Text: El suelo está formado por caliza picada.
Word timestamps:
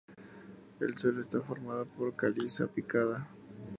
El 0.79 0.97
suelo 0.97 1.21
está 1.21 1.41
formado 1.41 1.85
por 1.85 2.15
caliza 2.15 2.65
picada. 2.65 3.29